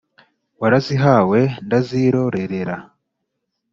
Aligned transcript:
warazihawe 0.61 1.39
ndazirorerera. 1.65 2.75